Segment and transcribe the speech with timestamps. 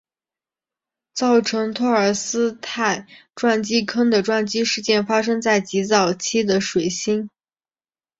[1.13, 3.05] 造成托尔斯泰
[3.35, 7.29] 撞击坑的撞击事件发生在极早期的水星。